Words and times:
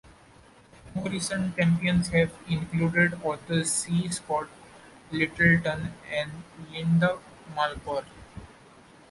More 0.95 1.09
recent 1.09 1.55
champions 1.55 2.07
have 2.07 2.31
included 2.49 3.13
authors 3.23 3.71
C. 3.71 4.09
Scott 4.09 4.49
Littleton 5.11 5.93
and 6.11 6.31
Linda 6.71 7.19
Malcor. 7.55 8.03